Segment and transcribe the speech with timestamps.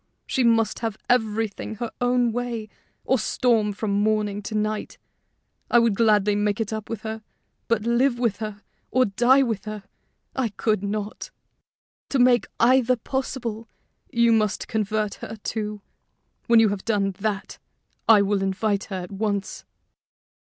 [0.25, 2.69] She must have everything her own way,
[3.05, 4.97] or storm from morning to night.
[5.69, 7.21] I would gladly make it up with her,
[7.67, 9.83] but live with her, or die with her,
[10.35, 11.29] I could not.
[12.09, 13.69] To make either possible,
[14.11, 15.83] you must convert her, too.
[16.47, 17.59] When you have done that,
[18.09, 19.65] I will invite her at once."